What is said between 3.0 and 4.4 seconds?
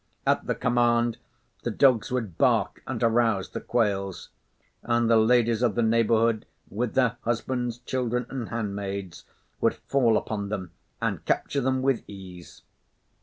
arouse the quails;